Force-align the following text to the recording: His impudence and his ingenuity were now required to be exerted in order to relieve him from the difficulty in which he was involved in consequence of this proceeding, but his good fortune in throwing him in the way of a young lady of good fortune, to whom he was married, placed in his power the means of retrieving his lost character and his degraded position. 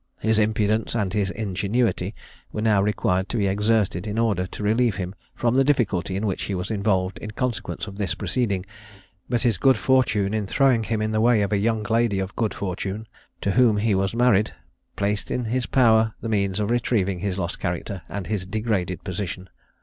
His 0.17 0.39
impudence 0.39 0.95
and 0.95 1.13
his 1.13 1.29
ingenuity 1.29 2.15
were 2.51 2.63
now 2.63 2.81
required 2.81 3.29
to 3.29 3.37
be 3.37 3.45
exerted 3.45 4.07
in 4.07 4.17
order 4.17 4.47
to 4.47 4.63
relieve 4.63 4.95
him 4.95 5.13
from 5.35 5.53
the 5.53 5.63
difficulty 5.63 6.15
in 6.15 6.25
which 6.25 6.45
he 6.45 6.55
was 6.55 6.71
involved 6.71 7.19
in 7.19 7.29
consequence 7.29 7.85
of 7.85 7.99
this 7.99 8.15
proceeding, 8.15 8.65
but 9.29 9.43
his 9.43 9.59
good 9.59 9.77
fortune 9.77 10.33
in 10.33 10.47
throwing 10.47 10.85
him 10.85 11.03
in 11.03 11.11
the 11.11 11.21
way 11.21 11.43
of 11.43 11.51
a 11.51 11.57
young 11.59 11.83
lady 11.83 12.17
of 12.17 12.35
good 12.35 12.55
fortune, 12.55 13.05
to 13.41 13.51
whom 13.51 13.77
he 13.77 13.93
was 13.93 14.15
married, 14.15 14.55
placed 14.95 15.29
in 15.29 15.45
his 15.45 15.67
power 15.67 16.15
the 16.19 16.29
means 16.29 16.59
of 16.59 16.71
retrieving 16.71 17.19
his 17.19 17.37
lost 17.37 17.59
character 17.59 18.01
and 18.09 18.25
his 18.25 18.47
degraded 18.47 19.03
position. 19.03 19.51